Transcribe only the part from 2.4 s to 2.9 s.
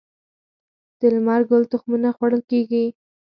کیږي